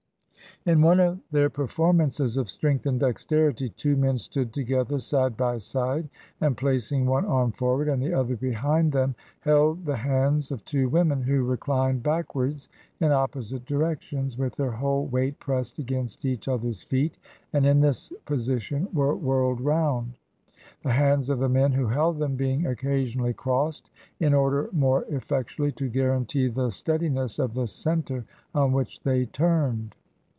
[0.63, 5.57] In one of their performances of strength and dexterity, two men stood together side by
[5.57, 6.07] side,
[6.39, 10.87] and placing one arm forward and the other behind them, held the hands of two
[10.87, 12.69] women, who reclined backwards,
[12.99, 17.17] in opposite di rections, with their whole weight pressed against each other's feet,
[17.53, 20.13] and in this position were whirled round;
[20.83, 23.89] the hands of the men who held them being occasion ally crossed,
[24.19, 28.23] in order more effectually to guarantee the steadiness of the center
[28.53, 29.95] on which they turned.